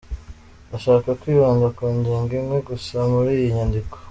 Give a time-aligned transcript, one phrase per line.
[0.67, 3.95] Ndashaka kwibanda ku ngingo imwe gusa muri iyi nyandiko.